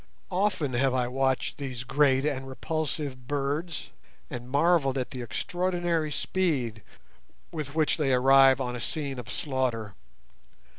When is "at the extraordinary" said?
4.97-6.11